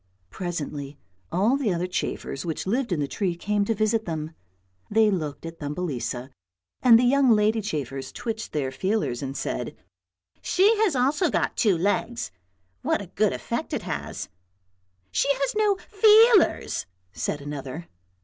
[0.31, 0.97] Presently
[1.31, 4.31] all the other chafers which lived in the tree came to visit them;
[4.89, 6.31] they looked at Thumbelisa
[6.81, 9.77] and the young lady chafers twitched their feelers and said,"
[10.41, 12.31] she has also got two legs,
[12.81, 14.27] what a good effect it has.""
[15.11, 17.87] She has no feelers," said another.